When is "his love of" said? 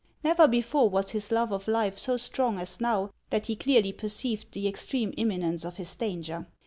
1.11-1.67